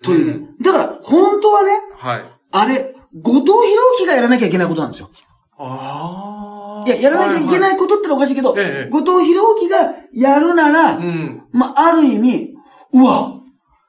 [0.03, 0.49] というね。
[0.63, 2.07] だから、本当はね、え。
[2.07, 2.25] はい。
[2.53, 5.11] あれ、後藤弘樹がやらなきゃいけないことなんですよ。
[5.59, 6.89] ああ。
[6.89, 7.59] いや、やらなきゃいけい。
[7.59, 11.43] ないことってのはおかしいけど、ええ後藤弘樹がやるなら、うん。
[11.53, 12.55] まあ、ある意味、
[12.93, 13.33] うわ、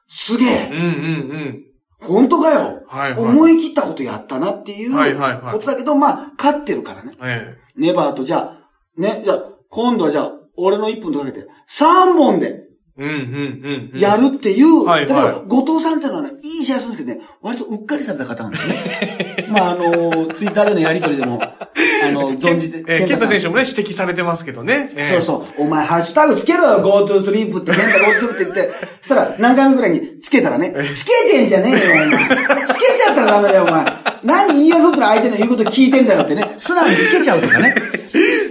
[0.08, 1.64] すげえうんうんうん。
[2.00, 7.12] 本当かよ、はいはい思い切ったことやったなっていうはいはいはいことだけど、まあ、勝ってるからね。
[7.22, 12.67] えネバーとじゃあ、ね、じゃあ、今度はじゃあ、俺の1分とかけて、3本でえ。
[12.98, 13.98] うんうんうん。
[14.00, 19.46] やるっていう、はいはいだから、後藤さんってのはね、いい試合するんですけどね、割とうっかりされた方なんですね。
[19.50, 24.90] まあ、あの、ツイッターでのやりとりでも、あの、存じて、えー、ケンタ健選手もね、指摘されてますけどね。
[24.96, 25.62] えーそうそう。
[25.62, 32.28] お前、ハッシュタグつけろよ、GoTo sleep って、変な GoTo sleep って言って、 そしたら何回目くらいにつけたらね、つけてんじゃねえよ、お前。
[32.66, 33.84] つけちゃったらダメだよ、お前。
[34.24, 37.74] 何言い争ったら相手の言うこと聞いてんだよってね、素直につけちゃうとかね。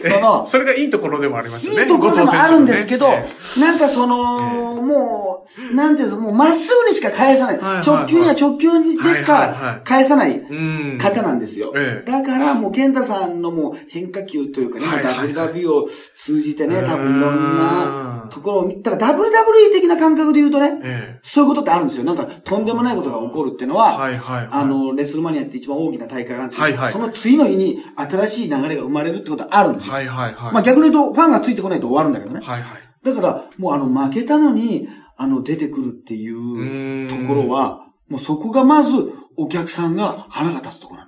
[0.02, 1.82] その、それがいいところでもありますよね。
[1.82, 7.58] いいところでもあるんですけど、後藤選なんかその、もう、なんていうの、もうまっすぐにしか返さない。
[7.86, 8.70] 直球には直球
[9.04, 10.42] でしか返さない。
[10.98, 11.74] 方なんですよ。
[11.76, 12.12] ええ。
[12.12, 22.04] だからもう、健太さんのもう変化球というかね、WW を通じてね、多分いろんうなんところを見、だから WWE 的な感覚で言うとね、えそういうことってあるんですよ。
[22.04, 24.00] なんか、とんでもないことが起こるっていうのは、
[24.52, 29.90] あの、レスルマニアって一番大きな大会があるんですけど、その次の日に新しい流れが生まれるってことはあるんですえ。
[29.90, 29.94] よ。
[29.94, 30.54] はいはいはい。
[30.54, 32.42] まあ逆に言うと、ファンがついてこないと終わるんだけどね。
[32.46, 32.82] はいはい。
[33.04, 41.08] だから、もうあの、負けたのに、あの、出てくるっていーうんところは、もうそこがまず、お客さんが腹が立つところなの。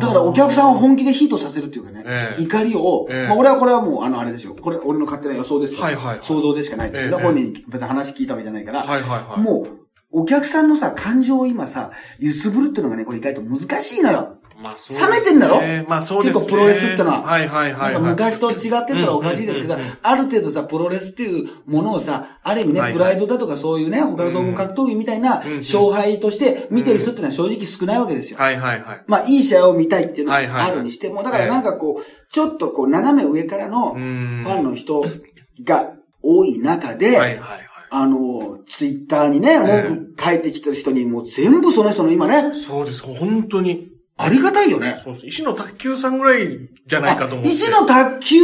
[0.00, 4.54] だからお客さんを本気でヒートさせるっていうかね、ええ怒りを、ええまあ俺はこれはもうあのあれですよ。
[4.54, 5.80] これ俺の勝手な予想ですよ。
[5.80, 7.16] はいはい想像でしかないですよ。
[7.16, 9.40] ええ本人別に話聞いたわけじゃないから、はいはいはい。
[9.40, 14.35] もう、お客さんのさ、感情を今さ、揺すぶるっていうのがね、これ意外と難しいのよ。
[14.58, 15.60] まあそうね冷めてんだろ？
[15.88, 16.40] まあそうですね。
[16.40, 18.02] 結構プロレスってのははいはいはいはい。
[18.02, 28.38] 昔と違ってたらおかしいですけど、うんうんうんうんある程度さ、プロレスっていうものをさ、ある意味ね、はいはいプライドだとかそういうね、他の総合格闘技みたいなうん勝敗として見てる人ってのは正直少ないわけですよ。
[28.38, 29.04] はいはいはい。
[29.08, 35.04] まあ、いい試合を見たいっていうのはあるにしても、だからなんかこう、ちょっとこう、斜め上からのファンの人
[35.64, 35.92] が
[36.22, 37.66] 多い中で、はいはいはい。
[37.90, 43.02] あの、ツイッターにね、文句書いてきてる人にもう全部その人の今ね、そうです。
[43.02, 43.95] 本当に。
[44.18, 45.00] ありがたいよね。
[45.04, 45.26] そうです。
[45.26, 47.50] 石の卓球さんぐらいじゃないかと思って。
[47.50, 48.36] 石の卓球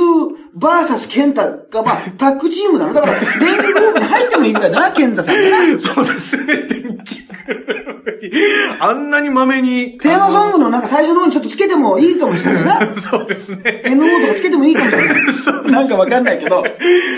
[0.55, 2.93] バーサスケンタが、まあ、タッグチームなの。
[2.93, 5.35] だから、電気グループに入ってもいいぐらいだな、ケンタさん。
[5.81, 6.67] そうですね。
[6.69, 8.33] 電気グループに
[8.81, 9.99] あんなにまめに。
[9.99, 12.95] テーマソングのなんか最初の方にちょっとつけてもいいかもしれないな。
[12.95, 13.83] そうですね。
[13.87, 15.73] NO とかつけてもいいかもしれない。
[15.73, 16.63] なんかわかんないけど、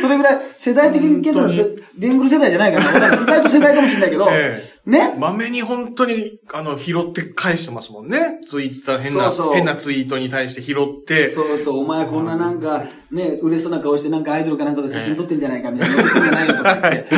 [0.01, 2.87] それぐらい世代的にケンタさんって、デングル世代じゃないかな。
[2.87, 5.15] わかんない意外と世代かもしれないけど、えね。
[5.19, 8.41] まめに本当に、あの、拾って返してますもんね。
[8.49, 11.29] ツイッター、変な、そうそう変なツイートに対して拾って。
[11.31, 17.17] そうそう、お前こんななんか、ね、嬉しそうな顔してなんかアイドルかなんかで写真撮ってんじゃないかみたいな、撮ってんじゃないよとか言って、こ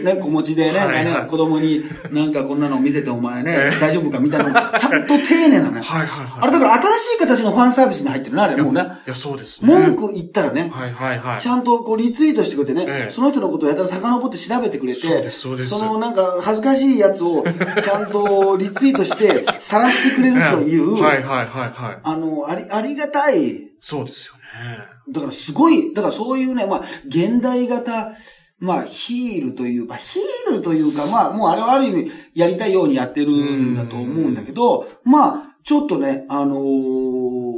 [0.00, 5.80] うね、子持ちでね、はいはい子供になんかこんなのを見せてお前ねえ、え大丈夫かみたいなの、ちゃんと丁寧なね。
[5.80, 6.42] はいはいはい。
[6.42, 8.82] あれだから新しい形のファンサービスに入ってるな、あれもうね。
[9.06, 9.68] いや、そうですね。
[9.68, 11.40] 文句言ったらね、はいはいはい。
[11.40, 22.00] ちゃんとこうリツイートしてくれてね、ええその人のことをやたら遡って調べてくれて、そうですそうですのなんか恥ずかしいやつをちゃんとリツイートして晒してくれるという、はいはいはいはい。
[22.02, 24.78] あの、あり、ありがたい、そうですよね。
[25.12, 28.12] だからすごい、だからそういうね、まあ、現代型、
[28.58, 37.50] まあ、ヒールというか、ヒールというか、まあ、もうあれはある意味、やりたいようにやってるんだと思うんだけど、まあ、ちょっとね、あのー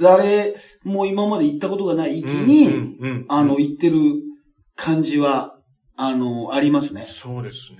[0.00, 3.98] 誰も今まで行ったことがない域に、あの、行ってる
[4.76, 5.57] 感じは、
[6.00, 7.08] あの、ありますね。
[7.10, 7.78] そうですね。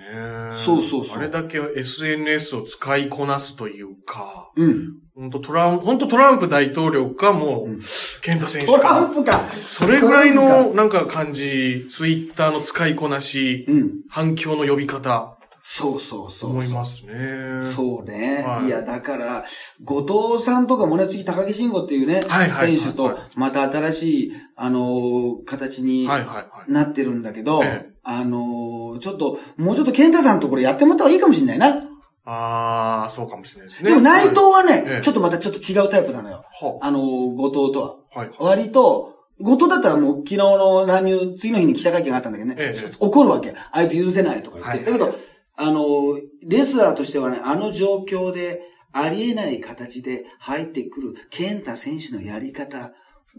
[0.52, 4.94] そうそうそうあれだけ SNS を使いこなすというか、うん。
[5.14, 7.80] 本当トランプ、本当トランプ大統領かもう、うん
[8.20, 9.14] ケンタ選手トラかン。
[9.14, 13.90] プかそれぐらいのなんか感じ、ツイッターの使いこなし、うん。
[14.08, 15.37] 反響の呼び方、
[15.70, 16.50] そうそうそう。
[16.52, 17.60] 思いますね。
[17.62, 18.42] そうね。
[18.42, 19.44] はいい、や、だから、
[19.84, 26.72] 後藤さんとかもね、次高木慎吾っていうね、はいはいはい選手と、また新しい、あのー形にはいはいはい。
[26.72, 31.82] なってるんだけど、ええあのーちょっと、もうちょっと健太さんとこれやってもらった方がいいかもしれないな。
[32.24, 33.90] あー、そうかもしれないですね。
[33.90, 36.46] でも内藤はね、ええちょっとまたちょっと違うタイプなのよ。
[36.50, 38.22] はあのー後藤とは。
[38.22, 38.30] はい。
[38.38, 43.52] 割と、後藤だったらもう昨日の乱入、次の日に記者会見があったんだけどね、ええ怒るわけ。
[43.70, 44.70] あいつ許せないとか言って。
[44.70, 45.14] はいだけど、
[45.60, 52.92] あの、レスラーとしてはね、あの状況で、ありえない形で入ってくる健太選手のやり方、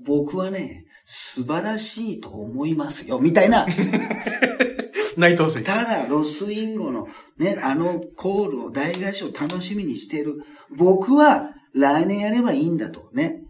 [0.05, 3.65] 僕はね、素晴らしいと思いますよ、みたいな。
[5.17, 5.69] 内藤選手。
[5.69, 10.43] ただ、ロスインゴのね、あのコールを大合唱楽しみにしてる。
[10.75, 13.41] 僕は来年やればいいんだとね。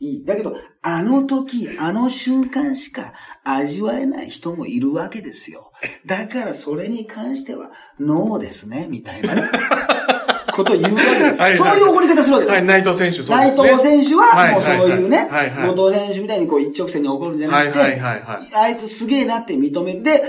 [0.00, 0.24] いい。
[0.24, 3.12] だけど、あの時、あの瞬間しか
[3.44, 5.72] 味わえない人もいるわけですよ。
[6.04, 9.42] だからそれに関しては、ノーですね、みたいなね。
[10.56, 13.74] ことを言うわけですそういう怒り方するわけですはい、内藤選手、そうで内すね。
[13.74, 20.02] 藤選手は、もうそういうねはいはい、後藤選手みたいにこう一直線に怒るんじゃなくて、はいはいはいはいあいつすげえなって認める。
[20.02, 20.22] で、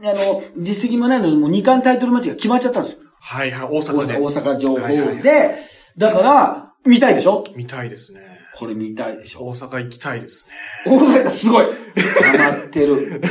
[0.00, 0.06] うん。
[0.08, 3.00] あの、実績もないのにもう2冠タイトルマッチが決まっちゃったんですよ。
[3.20, 4.14] はいはい、大大阪で。
[4.14, 5.58] 阪大阪情報はいはいはいで。
[5.98, 7.44] だから、見たいでしょ？
[7.54, 8.37] 見たいですね。
[8.58, 10.54] これ見たいでしょ大阪行きたいですね。
[10.92, 11.72] 大阪すごいハ
[12.38, 13.20] マってる。
[13.20, 13.28] だ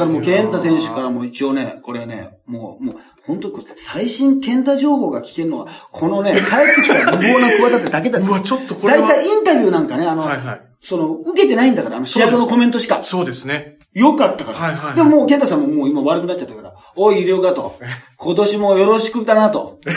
[0.00, 6.40] らもう、健太選手からも一応ね、これね、もう、もう、本当にこれ最新健太情報が聞けるのは、このね、帰っ
[6.76, 9.00] てきた無謀な企てだけだうわ、ちょっとこれは。
[9.00, 10.60] だいたいインタビューなんかね、あの、はいはい。
[10.80, 13.02] その、受けてないんだから、あの、試合後のコメントしか。
[13.02, 13.78] そうですね。
[13.92, 14.58] よかったから。
[14.58, 17.80] はいはいはいでももう、健太さんももう今悪くなっちゃったから、おい、医療がと。
[18.16, 19.80] 今年もよろしくだなと。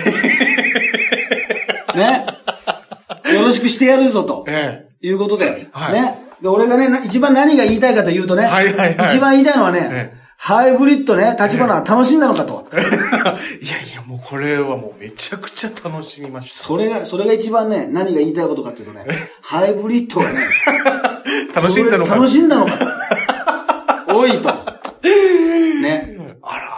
[1.96, 2.26] ね。
[3.50, 4.46] よろしくしてやるぞと。
[4.48, 5.70] えいうことで。
[5.72, 6.20] はいね。
[6.40, 8.44] で、俺がね、な一番何が言いたいかというとね。
[8.44, 12.70] はいはいはい一番言いたいのはね、ええハイブリッドね、立花は楽しんだのかと。
[12.72, 12.78] え。
[13.62, 19.06] いやいや、もうこれはもうめちゃくちゃ楽しみましそれが、それが一番ね、何が言いたいことかっていうとね、
[19.42, 20.40] ハイブリッドがね、
[21.54, 21.60] た。
[21.60, 22.16] 楽しんだのか。
[22.16, 22.78] 楽しんだのか
[24.08, 24.16] と。
[24.16, 24.48] おいと。
[25.82, 26.18] ね。
[26.42, 26.72] あら。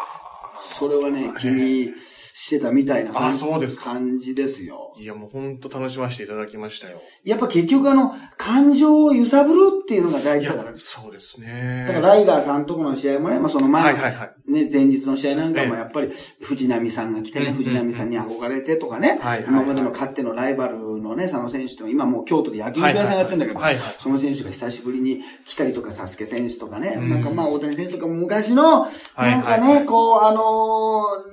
[0.63, 1.93] それはね、気に
[2.41, 4.95] してたみたいなあそうですか感じですよ。
[4.97, 6.99] いや、もうほんと楽しませていただきましたよ。
[7.23, 11.85] やっぱ結局あの、感情を揺さぶるっていうのが大事だから。、そうですね。
[11.87, 14.51] だからライガーさんとこの試合もね、まあその前の、はいはいはい。
[14.51, 16.09] ね、前日の試合なんかもええやっぱり
[16.41, 23.83] 藤波さんが来てね、うん藤波さんに憧れてとかね、はいはい今までの勝手のライバルのね、佐野選手と今もう京都で野球部屋さんやってんだけど、はいはい。
[23.83, 27.09] はいその選手が久しぶりに来たりとか、サスケ選手とかね、うん。
[27.09, 28.89] なんかまあ大谷選手とかも昔の、は
[29.27, 30.37] いなんかね、はいはいこう、あの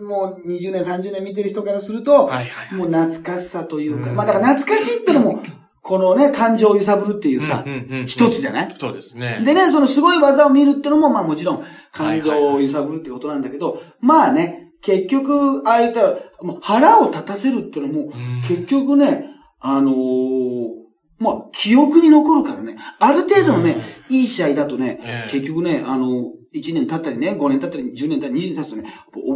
[0.01, 2.79] ーもう20年、30年見てる人からすると、はいはいはい。
[2.79, 4.17] もう懐かしさというか、うん。
[4.17, 5.43] まあだから懐かしいってのも、
[5.81, 8.07] このね、感情を揺さぶるっていうさ、うんうんうんうん。
[8.07, 8.69] 一つじゃない？
[8.75, 9.41] そうですね。
[9.45, 18.43] でね、そのすごい技を見るってのも、まあもちろん、感情を揺さぶるってことなんだけど、まあね、結局、ああ言ったら、もう腹を立たせるってのも、ん。
[18.47, 19.25] 結局ね、
[19.61, 20.79] あのー
[21.18, 22.77] まあ、記憶に残るからね。
[23.01, 28.85] ある程度のね、いい試合だとね、ええ結局ね、あの、1年経ったりね、5年経ったり、10年経ったり、20年経つとね、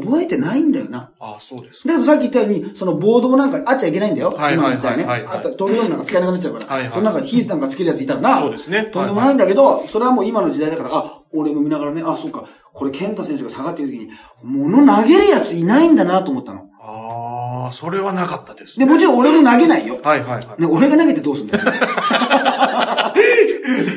[0.00, 1.12] 覚えてないんだよな。
[1.18, 1.86] あ、そうです。
[1.86, 4.30] だけどさっき言ったように、そのボードなんかあっちゃいけないんだよ。
[4.30, 5.04] はい今の時代ね。
[5.04, 6.66] はいはいはいあった、飛び道具なんか使えなくなっちゃうから。
[6.66, 8.38] はいはいその中に火なんかつけるやついたらな。
[8.40, 14.08] そうですねとんでもないんだけど、それはもう今の時代だから、あ、俺も見ながらね、あ、そっか、これ健太選手が下がってる時に、
[14.44, 16.68] 物投げるやついないんだなと思ったの。
[16.84, 18.92] ああ、それはなかったですで、ね。
[18.92, 20.00] もちろん俺も投げないよ。
[20.02, 20.60] はいはいはい。
[20.60, 21.64] ね、俺が投げてどうすんだよ。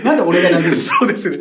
[0.04, 1.38] なんで俺が投げる そうですね。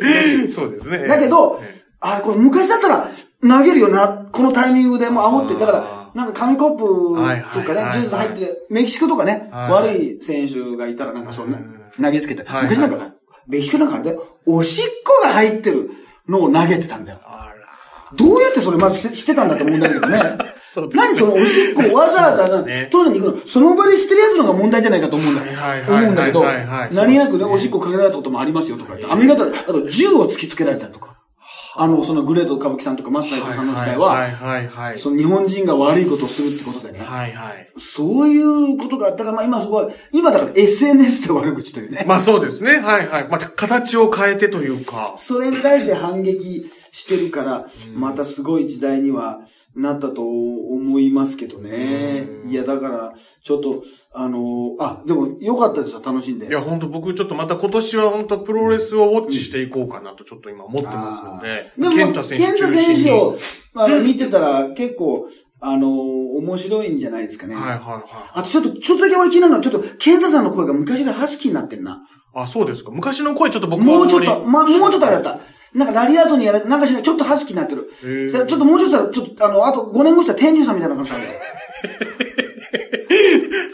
[0.51, 1.07] そうですね。
[1.07, 3.07] だけどええ、あ、これ昔だったら
[3.41, 12.43] 投げるよな、このタイミングでもう煽って、だからあ、なんか紙コップはいとかねジュース入ってて、メキシコとかね、はい悪い選手がいたらなんかそんなうん、投げつけて。
[12.43, 12.97] はい昔なんか、
[13.47, 15.91] メキシコなんかあれだよ、おしっこが入ってる
[16.27, 17.19] のを投げてたんだよ。
[18.15, 20.19] どうやってそれまずししてたんだって問題だけどね。
[20.59, 26.43] そうですね何そのおしっこをわざわざねトイレに行くの、その場でしてるやつのが問題じゃないかと思うんだ思うんだけど
[26.91, 31.15] 何気なくね、おしっこかけられたこともありますよとか言って、アメリカだと、あと銃を突きつけられたりとか。
[31.77, 34.99] あの、そのグレート歌舞伎さんとかマスターさんの時代はいは、はいはい。
[34.99, 37.03] その日本人が悪いことをするってことでね。
[37.03, 37.67] はいはい。
[37.77, 42.05] そういうことがあったから、まあ今そこは、今だから SNS で悪口というね。
[42.07, 42.79] まあそうですね。
[42.79, 43.27] はいはい。
[43.27, 45.15] また形を変えてというか。
[45.17, 46.65] それに対して反撃
[46.95, 49.41] してるから、またすごい時代には
[49.75, 52.25] なったと思いますけどね。
[52.49, 56.47] いや、だから、ちょっと、あの、あ、でも良かったですよ、楽しんで。
[56.47, 61.69] いや、本当僕ちょっとまた今年は本当プロレスをウォッチしていこうかなとちょっと今思ってますので。
[61.77, 62.57] でも、健太選手。
[62.65, 63.37] 選手を、
[63.73, 65.27] あの、見てたら結構、
[65.59, 67.55] あの、面白いんじゃないですかね。
[67.55, 68.03] はいはいはい。
[68.35, 72.07] あとちょっと、ちょっとだけ俺気になるのは、ちょっと、健太さんの声が昔よりハスキーになってんな。
[72.33, 72.91] あ、そうですか。
[72.91, 75.54] 昔の声ちょっと僕はもうちょっと、まりま、もうちょっとあれだった。
[75.75, 77.89] なんかラリアートにやられて、なんかしない、ちょっとハスキーになってる。
[78.31, 81.33] ちょっともうちょっとちょっと、あの、あと5年後したら天竜さんみたいな感じなんだよ。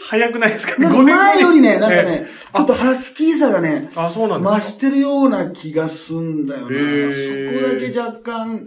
[0.08, 0.80] 早くないですか？
[0.82, 4.60] なんか5年前よりね、なんかねえ、ちょっとハスキーさがね、あ、そうなんですか？
[4.60, 7.60] 増してるような気がすんだよへーな。
[7.62, 8.66] そこだけ若干、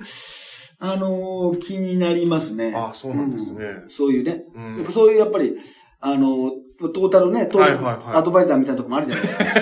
[0.80, 2.74] あのー気になりますね。
[2.76, 4.44] あそうなんですねうんそういうね。
[4.56, 5.56] うんやっぱそういう、やっぱり、
[6.02, 9.46] あのートータルね、トータルアドバイザーみたいなとこもあるじゃないですか。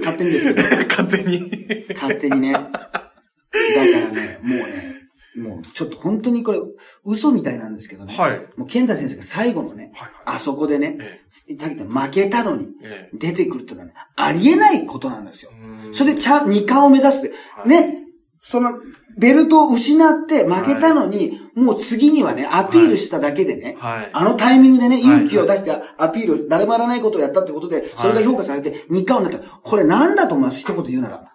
[0.00, 0.68] 勝手にですけど。
[1.24, 1.86] 勝手に。
[1.94, 2.52] 勝手にね。
[2.52, 4.94] だからね、もうね、
[5.36, 6.58] もうちょっと本当にこれ、
[7.04, 8.14] 嘘みたいなんですけどね。
[8.16, 8.38] はい。
[8.56, 11.20] もう健太先生が最後のね、はいあそこでね、え
[11.58, 15.52] さっき言った負けたのにえ出てくるっていうのはね、ありえないことなんですよ。
[15.52, 17.32] うんそれでちゃん、二冠を目指す。
[17.56, 18.04] はいね、
[18.38, 18.78] その、
[19.16, 29.58] ベルトを失って負けたのに、もう次にはね、アピールしただけでね、はいあのタイミングでね、はい勇気を出してアピール、誰もやらないことをやったってことで、それが評価されて二冠になった。
[29.58, 31.32] これなんだと思います一言言うなら。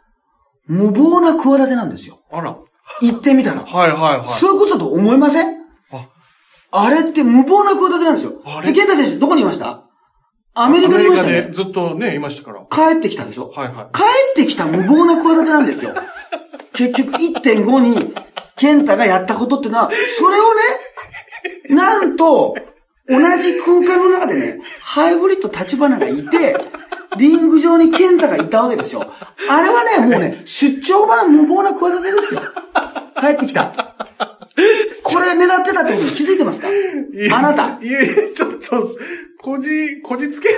[0.68, 2.20] 無謀な企てなんですよ。
[2.32, 2.58] あら。
[3.02, 3.64] 言ってみたら。
[3.64, 4.28] はいはいはい。
[4.28, 5.60] そういうことだと思いません？
[5.92, 6.08] あ
[6.72, 8.42] あれって無謀な企てなんですよ。
[8.46, 8.68] あれ？
[8.68, 9.86] で、健太選手どこにいました？
[10.54, 12.66] アメリカにいましたねずっとね、いましたから。
[12.70, 13.50] 帰ってきたでしょ？
[13.56, 13.86] はいはい。
[13.92, 14.02] 帰
[14.42, 15.94] ってきた無謀な企てなんですよ。
[16.80, 18.16] 結局1.5に、
[18.56, 20.56] 健太がやったことっていうのは、それを
[21.70, 22.56] ね、なんと、
[23.10, 26.56] 同じ空間の中でね、ハイブリッド立花がいて、
[27.18, 29.06] リング上に健太がいたわけですよ。
[29.50, 32.42] あれはね、もうね、出張版無謀な企てですよ。
[33.20, 33.74] 帰ってきた。
[35.04, 36.68] これ狙ってたってことに気づいてますか？
[37.34, 37.84] あなた。
[37.84, 38.88] いえちょっと、
[39.42, 40.50] こじ、こじつけ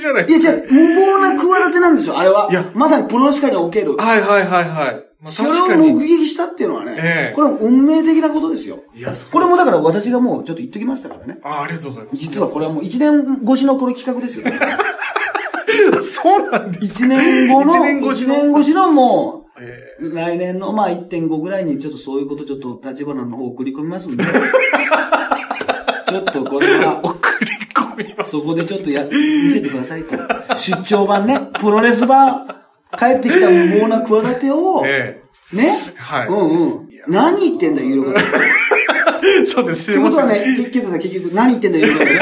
[0.00, 2.70] じゃないいや、違う、無謀な企てなんですよ、あれはいや。
[2.74, 3.96] まさにプロレス界における。
[3.96, 5.05] はいはいはいはい。
[5.20, 6.06] まあ、それを目に。
[6.06, 8.84] 撃したっていうのはね、ええこれは運命的なことですよ。
[8.94, 11.38] いや、これもだから私がもうちょっと言っときましたからね。
[11.42, 12.16] あ、ありがとうございます。
[12.16, 14.46] 実はこれはもう一年越しのこれ企画ですよ。
[16.02, 16.84] そうなんです。
[16.84, 24.24] 一年後の、一年越しの一年越しのもえう、来年のまあ1.5ぐらいにちょっとそういうことちょっと立花の方送り込みますんで。
[26.06, 28.30] ちょっとこれは、ー、送り込みます。
[28.30, 30.16] そこでちょっとや、見せてくださいと。
[30.54, 32.46] 出張版ね、プロレス版、
[32.96, 36.88] 帰ってきた無謀な企てを、 えね、はいうんうん。
[37.08, 38.24] 何言ってんだ、有料化っ
[39.46, 39.92] そうです。
[39.92, 42.20] ってことはね、結局さ、結局何言ってんだよ、言うからね。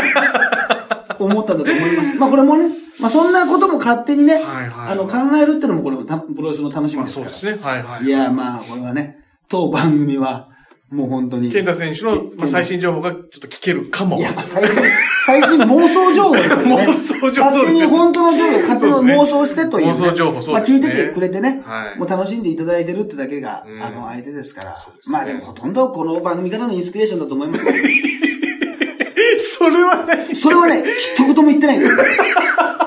[1.19, 2.15] 思ったんだと思います。
[2.19, 2.69] まあこれもね、
[3.01, 7.31] まあそんなことも勝手にね、はいはいあの考えるってのもこれもたプロレスの楽しみまあですから。
[7.33, 7.63] そうですね。
[7.63, 8.05] はいはい。
[8.05, 10.49] いや、まあこれはね、当番組は、
[10.95, 11.51] もう本当に。
[11.51, 14.17] 健太選手の、まあ、最新情報がちょっと聞けるかも。
[14.17, 14.83] いや、最近、
[15.27, 16.87] 最近妄想情報ですよね。
[16.87, 19.93] 妄想情報勝手に本当の情報、勝手に妄想してという、ね。
[19.93, 24.71] 妄想情報そうまあですね聞いててくれてね、はいもう楽しんでいただいてるってだけが、うんあの、相手ですから。
[24.71, 24.77] ね
[25.09, 27.65] まあでもほとんどこの番組からのインスピレーションだと思います。
[29.59, 31.97] それはね、それはね、一言も言ってないんです。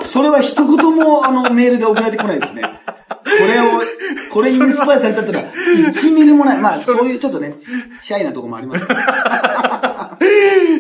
[0.05, 2.61] それは一言も、あの、メールで送られてこないですね。
[3.27, 3.81] これを、
[4.31, 6.57] これにインスパイアされたってのは、1ミリもない。
[6.59, 7.55] まあ、そういうちょっとね、
[7.99, 8.85] シャイなとこもあります。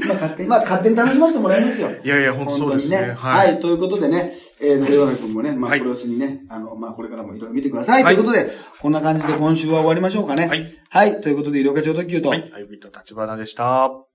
[0.07, 1.89] まあ、勝手に、まあ勝手に楽しませてもらいますよ。
[2.03, 3.15] いやいや、本当そうですね。
[3.17, 3.29] は。
[3.29, 3.59] はいい。
[3.59, 8.03] ということでね、えー、レオナ君もね、まあ、はいプロレスにね、あの、まあ、これからもいろいろ見てください。
[8.03, 10.47] はいということで、こんな感じで今週は終わりましょうかね。
[10.47, 10.65] はい。
[10.89, 11.21] はい。
[11.21, 12.49] ということで、医療課長特急と、はい。
[12.51, 14.06] ハイブリッド立花でした。